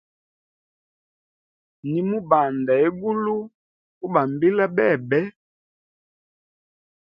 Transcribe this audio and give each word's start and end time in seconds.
Nimubanda 1.91 2.73
egulu, 2.87 3.37
ubambila 4.05 4.65
bebe. 4.75 5.21